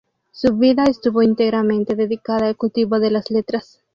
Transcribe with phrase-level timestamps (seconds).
[0.31, 3.83] Su vida estuvo íntegramente dedicada al cultivo de las letras.